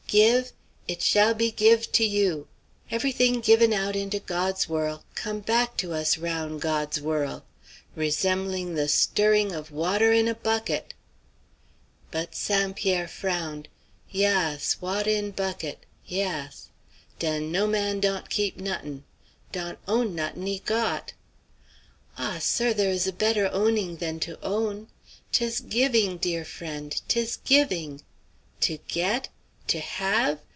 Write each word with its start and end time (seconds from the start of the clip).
'Give 0.11 0.51
it 0.89 1.01
shall 1.01 1.33
be 1.33 1.51
give' 1.51 1.89
to 1.93 2.03
you.' 2.03 2.49
Every 2.91 3.13
thing 3.13 3.39
given 3.39 3.71
out 3.71 3.95
into 3.95 4.19
God's 4.19 4.67
worl' 4.67 5.05
come 5.15 5.39
back 5.39 5.77
to 5.77 5.93
us 5.93 6.17
roun' 6.17 6.59
God's 6.59 6.99
worl'! 6.99 7.45
Resem'ling 7.95 8.75
the 8.75 8.89
stirring 8.89 9.53
of 9.53 9.71
water 9.71 10.11
in 10.11 10.27
a 10.27 10.35
bucket." 10.35 10.93
But 12.11 12.35
St. 12.35 12.75
Pierre 12.75 13.07
frowned. 13.07 13.69
"Yass, 14.09 14.75
wat' 14.81 15.07
in 15.07 15.31
bucket, 15.31 15.85
yass. 16.05 16.67
Den 17.19 17.49
no 17.49 17.65
man 17.65 18.01
dawn't 18.01 18.29
keep 18.29 18.57
nut'n'. 18.57 19.05
Dawn't 19.53 19.79
own 19.87 20.13
nut'n' 20.13 20.45
he 20.45 20.59
got." 20.59 21.13
"Ah! 22.17 22.39
sir, 22.41 22.73
there 22.73 22.91
is 22.91 23.07
a 23.07 23.13
better 23.13 23.47
owning 23.53 23.95
than 23.95 24.19
to 24.19 24.37
own. 24.43 24.89
'Tis 25.31 25.61
giving, 25.61 26.17
dear 26.17 26.43
friend; 26.43 27.01
'tis 27.07 27.37
giving. 27.45 28.01
To 28.59 28.75
get? 28.89 29.29
To 29.67 29.79
have? 29.79 30.39